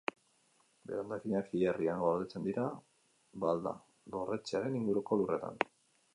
Bere 0.91 1.01
hondakinak 1.01 1.51
hilerrian 1.59 2.01
gordetzen 2.05 2.47
dira, 2.47 2.65
Balda 3.45 3.75
dorretxearen 4.17 4.81
inguruko 4.83 5.23
lurretan. 5.23 5.63